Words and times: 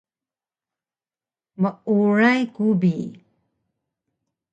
Meuray 1.61 2.41
ku 2.55 2.65
bi 2.81 2.93